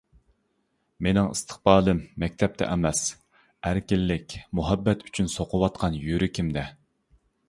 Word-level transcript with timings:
مېنىڭ 1.07 1.27
ئىستىقبالىم 1.33 1.99
مەكتەپتە 2.23 2.69
ئەمەس، 2.69 3.01
ئەركىنلىك، 3.69 4.35
مۇھەببەت 4.61 5.05
ئۈچۈن 5.11 5.29
سوقۇۋاتقان 5.35 6.01
يۈرىكىمدە! 6.07 6.65